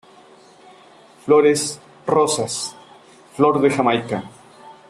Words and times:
Flores: 1.23 1.79
rosas, 2.07 2.75
flor 3.35 3.61
de 3.61 3.69
jamaica. 3.69 4.23